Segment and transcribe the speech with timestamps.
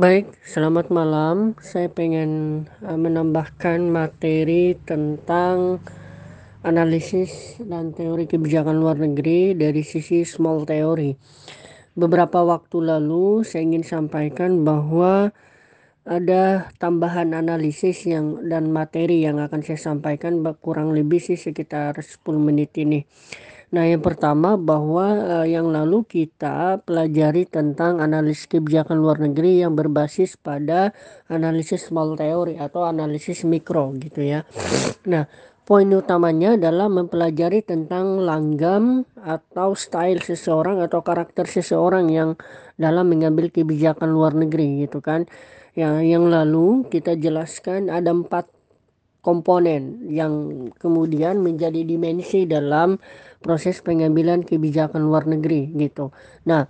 [0.00, 1.52] Baik, selamat malam.
[1.60, 5.76] Saya pengen uh, menambahkan materi tentang
[6.64, 11.20] analisis dan teori kebijakan luar negeri dari sisi small theory.
[11.92, 15.36] Beberapa waktu lalu saya ingin sampaikan bahwa
[16.08, 22.24] ada tambahan analisis yang dan materi yang akan saya sampaikan kurang lebih sih sekitar 10
[22.40, 23.04] menit ini.
[23.70, 29.78] Nah, yang pertama bahwa uh, yang lalu kita pelajari tentang analisis kebijakan luar negeri yang
[29.78, 30.90] berbasis pada
[31.30, 34.42] analisis small theory atau analisis mikro gitu ya.
[35.06, 35.30] Nah,
[35.62, 42.34] poin utamanya adalah mempelajari tentang langgam atau style seseorang atau karakter seseorang yang
[42.74, 45.30] dalam mengambil kebijakan luar negeri gitu kan.
[45.78, 48.50] Yang yang lalu kita jelaskan ada empat
[49.20, 50.32] komponen yang
[50.76, 52.96] kemudian menjadi dimensi dalam
[53.40, 56.12] proses pengambilan kebijakan luar negeri gitu.
[56.48, 56.64] Nah,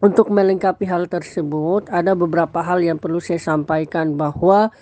[0.00, 4.72] untuk melengkapi hal tersebut ada beberapa hal yang perlu saya sampaikan bahwa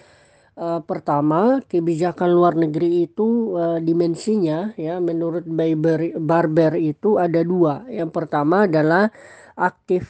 [0.55, 7.87] uh, pertama kebijakan luar negeri itu uh, dimensinya ya menurut Barber, Barber itu ada dua.
[7.91, 9.11] Yang pertama adalah
[9.59, 10.07] aktif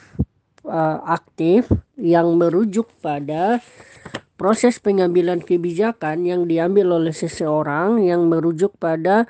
[0.65, 3.57] uh, aktif yang merujuk pada
[4.39, 9.27] proses pengambilan kebijakan yang diambil oleh seseorang yang merujuk pada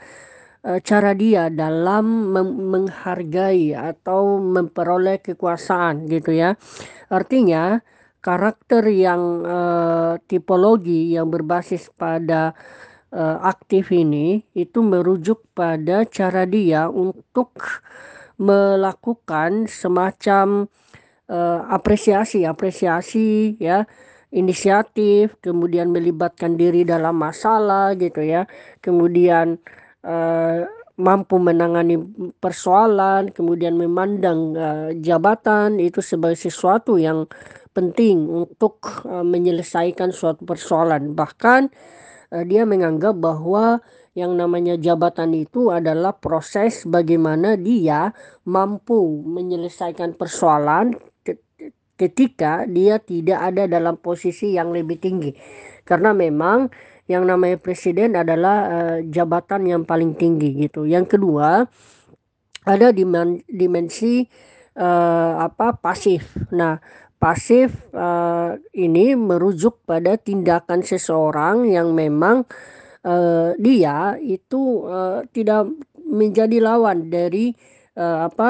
[0.61, 2.29] uh, cara dia dalam
[2.69, 6.53] menghargai atau memperoleh kekuasaan gitu ya.
[7.09, 7.81] Artinya
[8.21, 12.53] karakter yang uh, tipologi yang berbasis pada
[13.09, 17.57] uh, aktif ini itu merujuk pada cara dia untuk
[18.39, 20.69] melakukan semacam
[21.27, 23.83] uh, apresiasi apresiasi ya
[24.29, 28.45] inisiatif, kemudian melibatkan diri dalam masalah gitu ya,
[28.81, 29.57] kemudian
[30.05, 31.97] uh, mampu menangani
[32.37, 37.25] persoalan, kemudian memandang uh, jabatan itu sebagai sesuatu yang
[37.73, 41.15] penting untuk uh, menyelesaikan suatu persoalan.
[41.15, 41.61] Bahkan
[42.35, 43.81] uh, dia menganggap bahwa
[44.17, 48.11] yang namanya jabatan itu adalah proses bagaimana dia
[48.43, 50.97] mampu menyelesaikan persoalan
[51.99, 55.35] ketika dia tidak ada dalam posisi yang lebih tinggi.
[55.83, 56.71] Karena memang
[57.11, 60.87] yang namanya presiden adalah uh, jabatan yang paling tinggi gitu.
[60.87, 61.67] Yang kedua,
[62.63, 62.87] ada
[63.49, 64.23] dimensi
[64.79, 66.37] uh, apa pasif.
[66.55, 66.79] Nah,
[67.19, 72.47] pasif uh, ini merujuk pada tindakan seseorang yang memang
[73.03, 75.67] uh, dia itu uh, tidak
[76.09, 77.53] menjadi lawan dari
[77.97, 78.49] uh, apa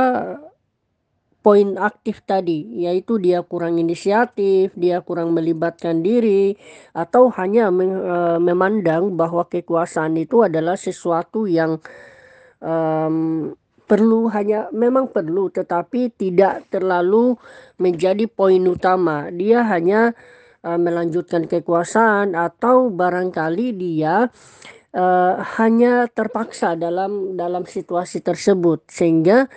[1.40, 6.60] poin aktif tadi, yaitu dia kurang inisiatif, dia kurang melibatkan diri,
[6.92, 11.80] atau hanya e, memandang bahwa kekuasaan itu adalah sesuatu yang
[12.60, 13.50] um,
[13.90, 17.34] perlu hanya memang perlu, tetapi tidak terlalu
[17.82, 19.34] menjadi poin utama.
[19.34, 20.14] Dia hanya
[20.62, 24.30] uh, melanjutkan kekuasaan atau barangkali dia
[24.94, 29.50] uh, hanya terpaksa dalam dalam situasi tersebut sehingga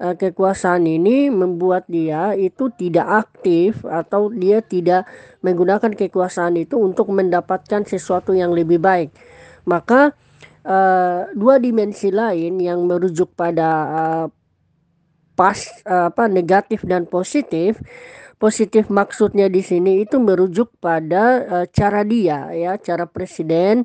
[0.00, 5.06] uh, kekuasaan ini membuat dia itu tidak aktif atau dia tidak
[5.44, 9.12] menggunakan kekuasaan itu untuk mendapatkan sesuatu yang lebih baik.
[9.68, 10.16] Maka
[10.64, 14.26] uh, dua dimensi lain yang merujuk pada uh,
[15.36, 17.78] pas uh, apa negatif dan positif.
[18.40, 23.84] Positif maksudnya di sini itu merujuk pada uh, cara dia ya, cara presiden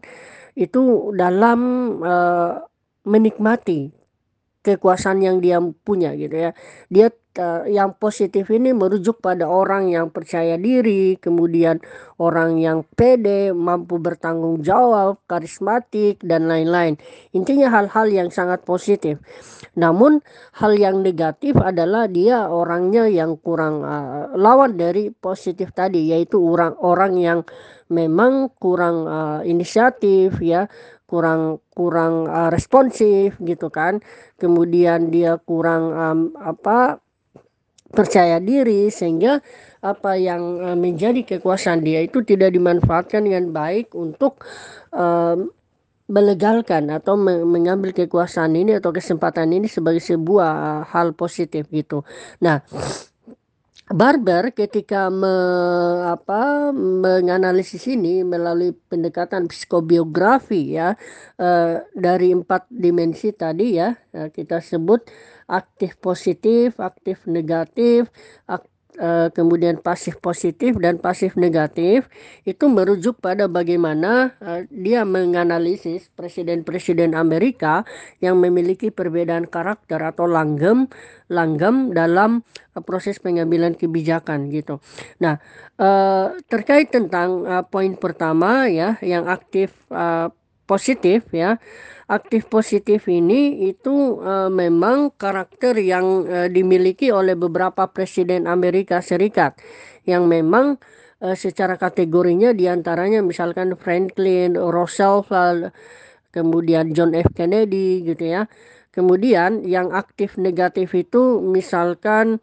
[0.55, 1.59] itu dalam
[1.99, 2.63] uh,
[3.03, 4.04] menikmati
[4.65, 6.51] kekuasaan yang dia punya gitu ya.
[6.89, 11.77] Dia uh, yang positif ini merujuk pada orang yang percaya diri, kemudian
[12.17, 16.97] orang yang pede, mampu bertanggung jawab, karismatik dan lain-lain.
[17.37, 19.21] Intinya hal-hal yang sangat positif.
[19.77, 20.23] Namun
[20.57, 27.13] hal yang negatif adalah dia orangnya yang kurang uh, lawan dari positif tadi yaitu orang-orang
[27.19, 27.39] yang
[27.91, 30.65] memang kurang uh, inisiatif ya
[31.05, 34.01] kurang kurang uh, responsif gitu kan
[34.41, 36.97] kemudian dia kurang um, apa
[37.93, 39.39] percaya diri sehingga
[39.85, 44.41] apa yang uh, menjadi kekuasaan dia itu tidak dimanfaatkan dengan baik untuk
[44.89, 45.53] um,
[46.05, 52.05] melegalkan atau mengambil kekuasaan ini atau kesempatan ini sebagai sebuah hal positif gitu.
[52.45, 52.61] Nah,
[53.85, 55.29] Barber ketika me,
[56.09, 60.97] apa, menganalisis ini melalui pendekatan psikobiografi ya
[61.37, 65.05] uh, dari empat dimensi tadi ya uh, kita sebut
[65.45, 68.09] aktif positif, aktif negatif,
[68.49, 68.57] uh,
[69.35, 72.07] kemudian pasif positif dan pasif negatif
[72.47, 77.83] itu merujuk pada bagaimana uh, dia menganalisis presiden-presiden Amerika
[78.23, 80.87] yang memiliki perbedaan karakter atau langgam
[81.27, 82.41] langgam dalam
[82.75, 84.79] uh, proses pengambilan kebijakan gitu.
[85.19, 85.39] Nah,
[86.47, 89.75] terkait tentang poin pertama ya yang aktif
[90.63, 91.59] positif ya
[92.05, 99.57] aktif positif ini itu uh, memang karakter yang uh, dimiliki oleh beberapa presiden Amerika Serikat
[100.05, 100.77] yang memang
[101.25, 105.73] uh, secara kategorinya di antaranya misalkan Franklin, Roosevelt,
[106.29, 108.45] kemudian John F Kennedy gitu ya.
[108.93, 112.39] Kemudian yang aktif negatif itu misalkan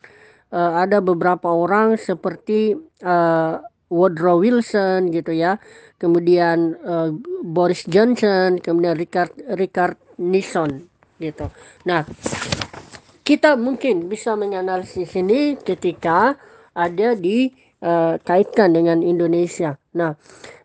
[0.53, 3.57] uh, ada beberapa orang seperti uh,
[3.93, 5.61] Woodrow Wilson gitu ya.
[6.01, 7.13] Kemudian uh,
[7.45, 10.89] Boris Johnson kemudian Richard Richard Nixon
[11.21, 11.53] gitu.
[11.85, 12.09] Nah
[13.23, 16.41] kita mungkin bisa menganalisis ini ketika
[16.73, 19.77] ada dikaitkan uh, dengan Indonesia.
[19.93, 20.17] Nah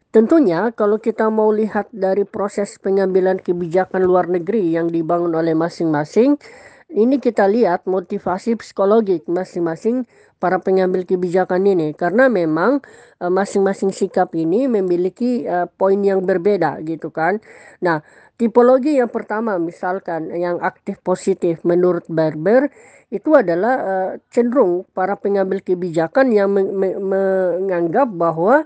[0.08, 6.40] Tentunya kalau kita mau lihat dari proses pengambilan kebijakan luar negeri yang dibangun oleh masing-masing,
[6.88, 10.08] ini kita lihat motivasi psikologik masing-masing
[10.40, 12.80] para pengambil kebijakan ini karena memang
[13.20, 17.44] uh, masing-masing sikap ini memiliki uh, poin yang berbeda gitu kan.
[17.84, 18.00] Nah,
[18.40, 22.72] tipologi yang pertama misalkan yang aktif positif menurut Berber
[23.12, 28.64] itu adalah uh, cenderung para pengambil kebijakan yang me me menganggap bahwa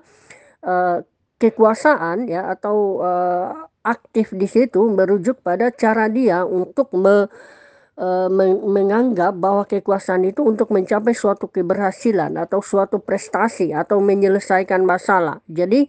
[0.62, 0.98] uh,
[1.42, 7.26] kekuasaan ya atau uh, aktif di situ merujuk pada cara dia untuk me uh,
[8.66, 15.38] menganggap bahwa kekuasaan itu untuk mencapai suatu keberhasilan atau suatu prestasi atau menyelesaikan masalah.
[15.46, 15.86] Jadi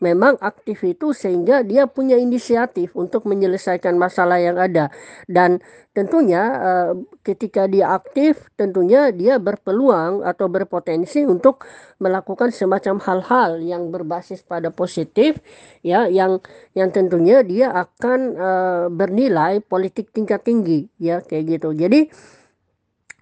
[0.00, 4.88] memang aktif itu sehingga dia punya inisiatif untuk menyelesaikan masalah yang ada
[5.28, 5.60] dan
[5.92, 11.68] tentunya uh, ketika dia aktif tentunya dia berpeluang atau berpotensi untuk
[12.00, 15.36] melakukan semacam hal-hal yang berbasis pada positif
[15.84, 16.40] ya yang
[16.72, 21.76] yang tentunya dia akan uh, bernilai politik tingkat tinggi ya kayak gitu.
[21.76, 22.08] Jadi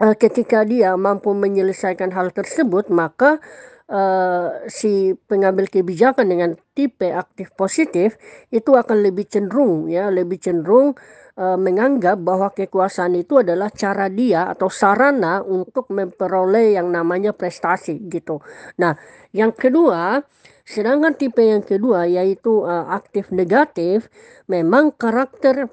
[0.01, 3.43] uh, ketika dia mampu menyelesaikan hal tersebut maka
[3.89, 8.21] uh, si pengambil kebijakan dengan tipe aktif positif
[8.53, 10.95] itu akan lebih cenderung ya lebih cenderung
[11.41, 17.99] uh, menganggap bahwa kekuasaan itu adalah cara dia atau sarana untuk memperoleh yang namanya prestasi
[18.13, 18.45] gitu.
[18.79, 18.95] Nah,
[19.33, 20.21] yang kedua,
[20.69, 24.13] sedangkan tipe yang kedua yaitu uh, aktif negatif,
[24.47, 25.73] memang karakter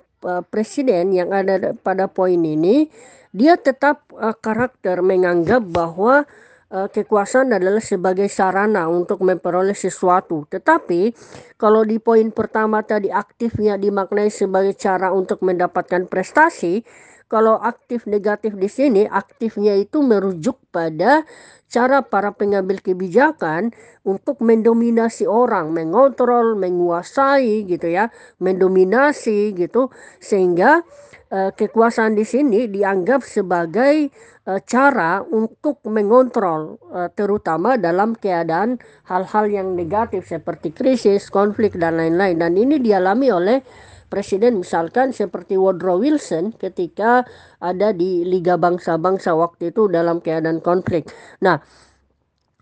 [0.50, 2.90] presiden yang ada pada poin ini
[3.30, 4.10] dia tetap
[4.42, 6.26] karakter menganggap bahwa
[6.76, 10.44] kekuasaan adalah sebagai sarana untuk memperoleh sesuatu.
[10.52, 11.16] Tetapi
[11.56, 16.84] kalau di poin pertama tadi aktifnya dimaknai sebagai cara untuk mendapatkan prestasi,
[17.26, 21.26] kalau aktif negatif di sini aktifnya itu merujuk pada
[21.66, 23.74] cara para pengambil kebijakan
[24.06, 29.90] untuk mendominasi orang, mengontrol, menguasai gitu ya, mendominasi gitu
[30.22, 30.86] sehingga
[31.34, 34.14] uh, kekuasaan di sini dianggap sebagai
[34.46, 38.78] cara untuk mengontrol uh, terutama dalam keadaan
[39.10, 43.58] hal-hal yang negatif seperti krisis, konflik dan lain-lain dan ini dialami oleh
[44.06, 47.26] presiden misalkan seperti Woodrow Wilson ketika
[47.58, 51.10] ada di Liga Bangsa-Bangsa waktu itu dalam keadaan konflik.
[51.42, 51.58] Nah,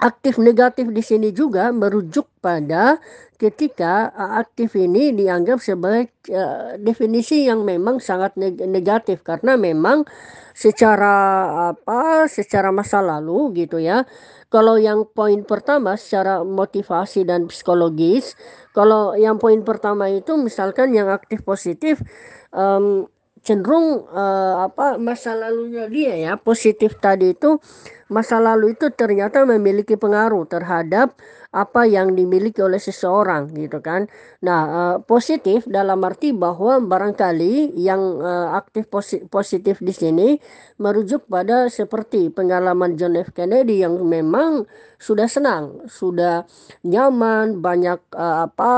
[0.01, 2.97] aktif negatif di sini juga merujuk pada
[3.37, 4.09] ketika
[4.39, 9.21] aktif ini dianggap sebagai uh, definisi yang memang sangat negatif.
[9.21, 10.07] Karena memang
[10.53, 11.15] secara
[11.73, 14.05] apa secara masa lalu gitu ya
[14.53, 18.37] kalau yang poin pertama secara motivasi dan psikologis
[18.77, 21.97] kalau yang poin pertama itu misalkan yang aktif positif
[22.53, 23.09] um,
[23.41, 27.57] cenderung uh, apa masa lalunya dia ya positif tadi itu
[28.11, 31.15] masa lalu itu ternyata memiliki pengaruh terhadap
[31.53, 34.09] apa yang dimiliki oleh seseorang gitu kan.
[34.41, 38.89] Nah, uh, positif dalam arti bahwa barangkali yang uh, aktif
[39.29, 40.41] positif di sini
[40.81, 44.65] merujuk pada seperti pengalaman John F Kennedy yang memang
[44.97, 46.49] sudah senang, sudah
[46.81, 48.73] nyaman, banyak uh, apa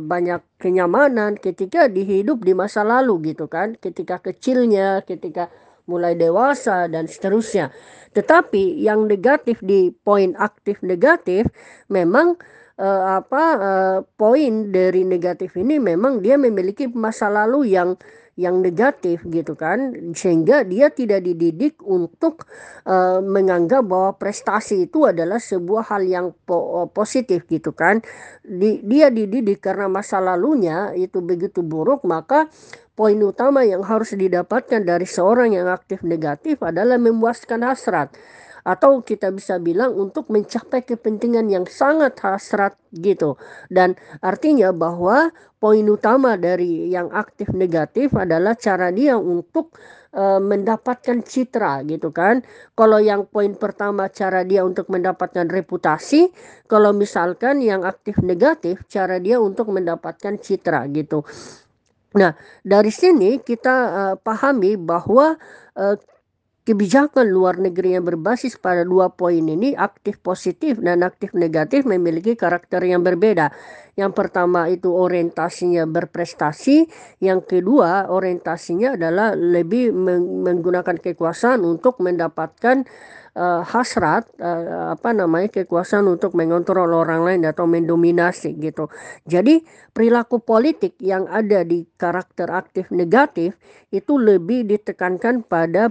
[0.00, 5.52] banyak kenyamanan ketika dihidup di masa lalu gitu kan, ketika kecilnya, ketika
[5.88, 7.72] mulai dewasa dan seterusnya.
[8.12, 11.48] Tetapi yang negatif di poin aktif negatif
[11.88, 12.36] memang
[12.78, 17.98] uh, apa uh, poin dari negatif ini memang dia memiliki masa lalu yang
[18.38, 22.46] yang negatif gitu kan sehingga dia tidak dididik untuk
[22.86, 27.98] uh, menganggap bahwa prestasi itu adalah sebuah hal yang po positif gitu kan
[28.46, 32.46] di, dia dididik karena masa lalunya itu begitu buruk maka
[32.98, 38.10] poin utama yang harus didapatkan dari seorang yang aktif negatif adalah memuaskan hasrat.
[38.68, 43.40] atau kita bisa bilang untuk mencapai kepentingan yang sangat hasrat gitu.
[43.72, 49.72] Dan artinya bahwa poin utama dari yang aktif negatif adalah cara dia untuk
[50.12, 52.44] uh, mendapatkan citra gitu kan.
[52.76, 56.28] Kalau yang poin pertama cara dia untuk mendapatkan reputasi
[56.68, 61.24] kalau misalkan yang aktif negatif cara dia untuk mendapatkan citra gitu
[62.16, 62.32] Nah,
[62.64, 65.36] dari sini kita uh, pahami bahwa
[65.76, 65.96] uh,
[66.68, 72.36] kebijakan luar negeri yang berbasis pada dua poin ini aktif positif dan aktif negatif memiliki
[72.36, 73.48] karakter yang berbeda.
[73.96, 76.84] Yang pertama itu orientasinya berprestasi,
[77.24, 79.96] yang kedua orientasinya adalah lebih
[80.44, 82.84] menggunakan kekuasaan untuk mendapatkan
[83.32, 88.92] uh, hasrat uh, apa namanya kekuasaan untuk mengontrol orang lain atau mendominasi gitu.
[89.24, 89.64] Jadi
[89.96, 93.56] perilaku politik yang ada di karakter aktif negatif
[93.88, 95.88] itu lebih ditekankan pada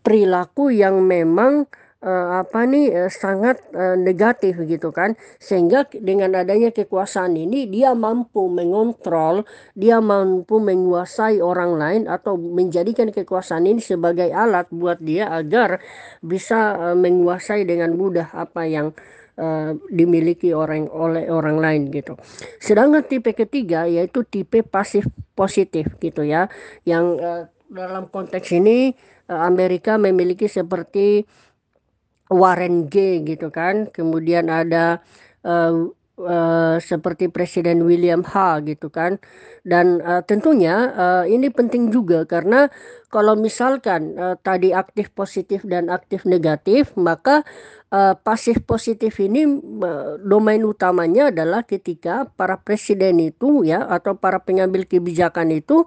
[0.00, 1.68] perilaku yang memang
[2.04, 7.92] uh, apa nih uh, sangat uh, negatif gitu kan sehingga dengan adanya kekuasaan ini dia
[7.92, 9.44] mampu mengontrol
[9.76, 15.80] dia mampu menguasai orang lain atau menjadikan kekuasaan ini sebagai alat buat dia agar
[16.24, 18.92] bisa uh, menguasai dengan mudah apa yang
[19.36, 22.16] uh, dimiliki orang oleh orang lain gitu.
[22.60, 25.04] Sedangkan tipe ketiga yaitu tipe pasif
[25.36, 26.48] positif gitu ya
[26.84, 28.92] yang uh, dalam konteks ini
[29.30, 31.22] Amerika memiliki seperti
[32.30, 33.90] Warren G gitu kan.
[33.90, 35.02] Kemudian ada
[35.42, 39.18] uh, uh, seperti Presiden William H gitu kan.
[39.66, 42.70] Dan uh, tentunya uh, ini penting juga karena
[43.10, 47.42] kalau misalkan uh, tadi aktif positif dan aktif negatif maka
[47.90, 54.40] uh, pasif positif ini uh, domain utamanya adalah ketika para presiden itu ya atau para
[54.40, 55.84] pengambil kebijakan itu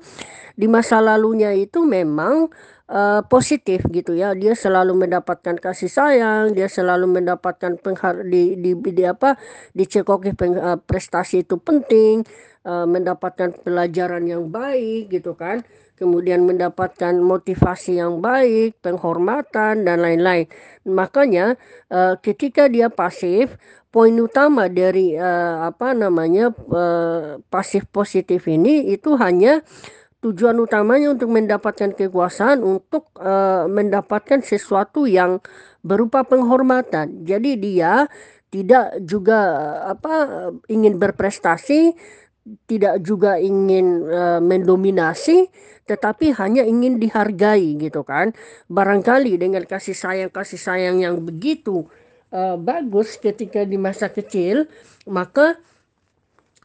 [0.53, 2.51] di masa lalunya itu memang
[2.91, 4.35] uh, positif gitu ya.
[4.37, 9.39] Dia selalu mendapatkan kasih sayang, dia selalu mendapatkan penghar di, di, di apa
[9.73, 12.21] dicekoki uh, prestasi itu penting,
[12.67, 15.63] uh, mendapatkan pelajaran yang baik gitu kan.
[15.93, 20.49] Kemudian mendapatkan motivasi yang baik, penghormatan dan lain-lain.
[20.89, 21.55] Makanya
[21.93, 23.55] uh, ketika dia pasif,
[23.93, 29.61] poin utama dari uh, apa namanya uh, pasif positif ini itu hanya
[30.25, 35.43] tujuan utamanya untuk mendapatkan kekuasaan untuk uh, mendapatkan sesuatu yang
[35.85, 37.21] berupa penghormatan.
[37.21, 38.09] Jadi dia
[38.49, 39.39] tidak juga
[39.89, 41.93] apa ingin berprestasi,
[42.67, 45.47] tidak juga ingin uh, mendominasi,
[45.87, 48.35] tetapi hanya ingin dihargai gitu kan.
[48.67, 51.87] Barangkali dengan kasih sayang kasih sayang yang begitu
[52.35, 54.67] uh, bagus ketika di masa kecil,
[55.07, 55.55] maka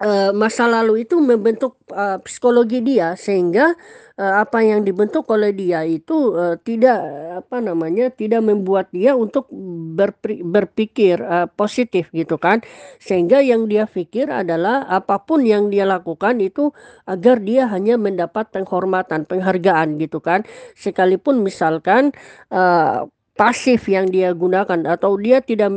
[0.02, 3.75] uh, masa lalu itu membentuk uh, psikologi dia sehingga
[4.19, 6.99] uh, apa yang dibentuk oleh dia itu uh, tidak
[7.45, 9.47] apa namanya tidak membuat dia untuk
[9.95, 12.62] berpri, berpikir uh, positif gitu kan.
[12.99, 16.75] Sehingga yang dia pikir adalah apa pun yang dia lakukan itu
[17.07, 20.43] agar dia hanya mendapat penghormatan penghargaan gitu kan.
[20.75, 22.11] Sekalipun misalkan
[22.50, 23.07] uh,
[23.38, 25.71] pasif yang dia gunakan atau dia tidak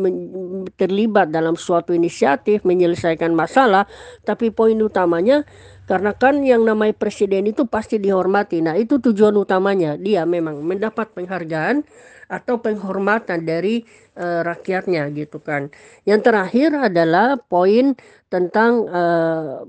[0.81, 3.85] terlibat dalam suatu inisiatif menyelesaikan masalah
[4.25, 5.45] tapi poin utamanya
[5.85, 8.63] karena kan yang namanya presiden itu pasti dihormati.
[8.63, 9.99] Nah itu tujuan utamanya.
[9.99, 11.83] Dia memang mendapat penghargaan
[12.31, 13.83] atau penghormatan dari
[14.15, 15.67] uh, rakyatnya gitu kan.
[16.07, 17.99] Yang terakhir adalah poin
[18.31, 19.67] tentang uh,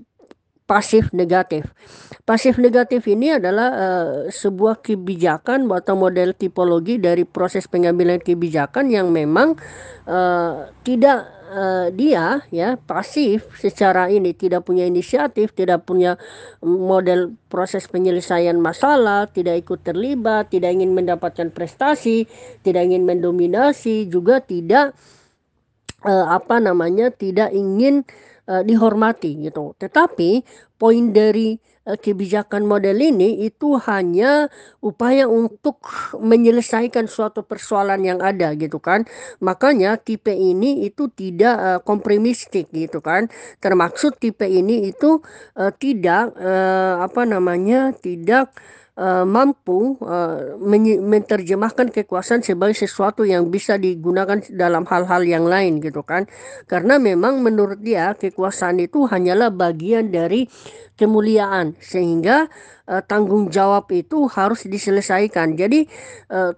[0.72, 1.68] pasif negatif.
[2.24, 9.12] Pasif negatif ini adalah uh, sebuah kebijakan atau model tipologi dari proses pengambilan kebijakan yang
[9.12, 9.52] memang
[10.08, 16.16] uh, tidak uh, dia ya pasif secara ini tidak punya inisiatif, tidak punya
[16.64, 22.24] model proses penyelesaian masalah, tidak ikut terlibat, tidak ingin mendapatkan prestasi,
[22.64, 24.96] tidak ingin mendominasi, juga tidak
[26.00, 28.08] uh, apa namanya tidak ingin
[28.42, 29.72] dihormati gitu.
[29.78, 30.42] Tetapi
[30.82, 31.54] poin dari
[31.86, 34.50] uh, kebijakan model ini itu hanya
[34.82, 35.82] upaya untuk
[36.18, 39.06] menyelesaikan suatu persoalan yang ada gitu kan.
[39.42, 43.30] Makanya tipe ini itu tidak uh, kompromistik gitu kan.
[43.62, 45.22] Termaksud tipe ini itu
[45.58, 48.54] uh, tidak uh, apa namanya tidak
[48.96, 50.56] uh, mampu uh,
[51.00, 56.28] menerjemahkan kekuasaan sebagai sesuatu yang bisa digunakan dalam hal-hal yang lain gitu kan.
[56.68, 60.48] Karena memang menurut dia kekuasaan itu hanyalah bagian dari
[60.96, 62.46] kemuliaan sehingga
[62.88, 65.56] uh, tanggung jawab itu harus diselesaikan.
[65.56, 65.88] Jadi
[66.30, 66.52] uh,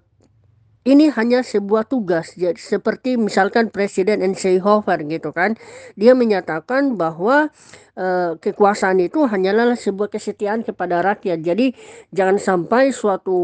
[0.85, 2.37] ini hanya sebuah tugas.
[2.37, 5.57] Jadi seperti misalkan Presiden Eisenhower gitu kan.
[5.97, 7.49] Dia menyatakan bahwa
[7.97, 11.41] uh, kekuasaan itu hanyalah sebuah kesetiaan kepada rakyat.
[11.41, 11.73] Jadi
[12.13, 13.37] jangan sampai suatu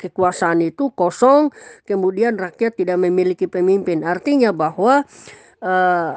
[0.00, 1.52] kekuasaan itu kosong
[1.84, 4.00] kemudian rakyat tidak memiliki pemimpin.
[4.00, 5.04] Artinya bahwa
[5.60, 6.12] uh,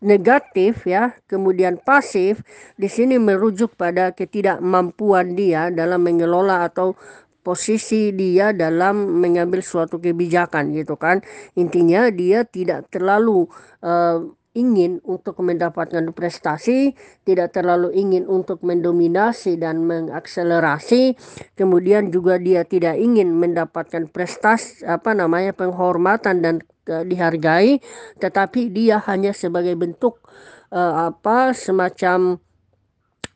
[0.00, 2.44] negatif ya, kemudian pasif
[2.76, 6.96] di sini merujuk pada ketidakmampuan dia dalam mengelola atau
[7.46, 11.22] posisi dia dalam mengambil suatu kebijakan gitu kan.
[11.54, 13.46] Intinya dia tidak terlalu
[13.86, 14.26] uh,
[14.56, 16.96] ingin untuk mendapatkan prestasi,
[17.28, 21.12] tidak terlalu ingin untuk mendominasi dan mengakselerasi,
[21.54, 26.54] kemudian juga dia tidak ingin mendapatkan prestasi apa namanya penghormatan dan
[26.88, 27.84] uh, dihargai,
[28.16, 30.24] tetapi dia hanya sebagai bentuk
[30.72, 32.40] uh, apa semacam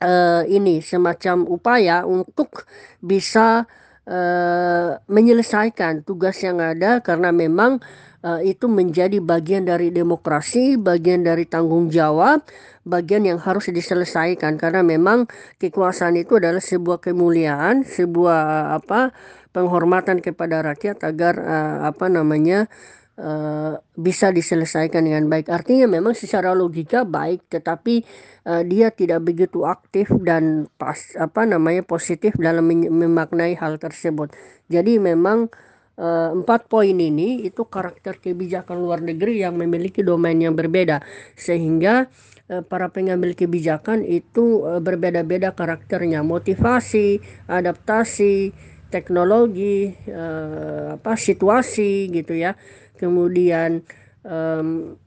[0.00, 2.64] uh, ini semacam upaya untuk
[3.04, 3.68] bisa
[4.06, 7.82] uh, menyelesaikan tugas yang ada karena memang
[8.24, 12.44] uh, itu menjadi bagian dari demokrasi, bagian dari tanggung jawab,
[12.84, 14.56] bagian yang harus diselesaikan.
[14.56, 15.28] Karena memang
[15.60, 19.12] kekuasaan itu adalah sebuah kemuliaan, sebuah apa
[19.50, 22.70] penghormatan kepada rakyat agar uh, apa namanya
[23.20, 25.52] uh, bisa diselesaikan dengan baik.
[25.52, 28.02] Artinya memang secara logika baik, tetapi
[28.48, 34.32] uh, dia tidak begitu aktif dan pas apa namanya positif dalam memaknai hal tersebut.
[34.72, 35.52] Jadi memang
[36.00, 41.04] uh, empat poin ini itu karakter kebijakan luar negeri yang memiliki domain yang berbeda
[41.36, 42.08] sehingga
[42.50, 48.50] para pengambil kebijakan itu berbeda-beda karakternya, motivasi, adaptasi,
[48.90, 52.58] teknologi, uh, apa situasi gitu ya
[53.00, 53.80] kemudian
[54.20, 55.00] um,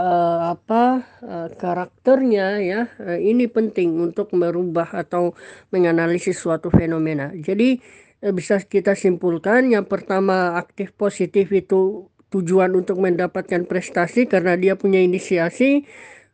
[0.00, 5.36] uh, apa uh, karakternya ya uh, ini penting untuk merubah atau
[5.68, 7.36] menganalisis suatu fenomena.
[7.36, 7.76] Jadi
[8.24, 14.78] uh, bisa kita simpulkan yang pertama aktif positif itu tujuan untuk mendapatkan prestasi karena dia
[14.78, 15.84] punya inisiasi,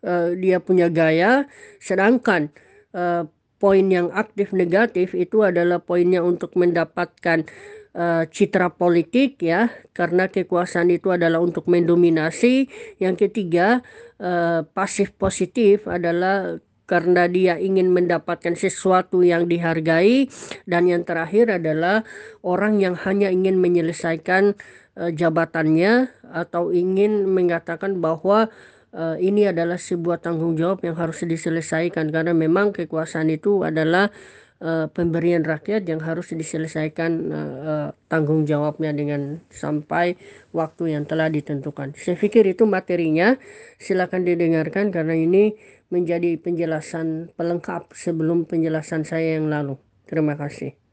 [0.05, 1.49] uh, dia punya gaya,
[1.81, 2.53] sedangkan
[2.93, 3.25] uh,
[3.57, 7.49] poin yang aktif negatif itu adalah poinnya untuk mendapatkan
[7.97, 9.73] uh, citra politik ya.
[9.97, 12.69] Karena kekuasaan itu adalah untuk mendominasi.
[13.01, 13.81] Yang ketiga
[14.21, 20.29] uh, pasif positif adalah karena dia ingin mendapatkan sesuatu yang dihargai.
[20.69, 22.07] Dan yang terakhir adalah
[22.45, 24.55] orang yang hanya ingin menyelesaikan
[25.01, 28.53] uh, jabatannya atau ingin mengatakan bahwa
[28.95, 32.15] uh, ini adalah sebuah tanggung jawab yang harus diselesaikan.
[32.15, 34.13] Karena memang kekuasaan itu adalah
[34.63, 40.17] uh, pemberian rakyat yang harus diselesaikan uh, uh, tanggung jawabnya dengan sampai
[40.55, 41.97] waktu yang telah ditentukan.
[41.99, 43.37] Saya pikir itu materinya.
[43.77, 45.57] Silakan didengarkan karena ini
[45.93, 49.79] menjadi penjelasan pelengkap sebelum penjelasan saya yang lalu.
[50.07, 50.86] Terima kasih.